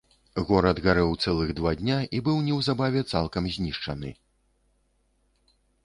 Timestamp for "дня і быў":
1.83-2.37